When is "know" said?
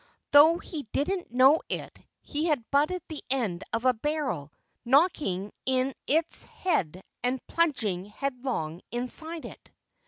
1.29-1.61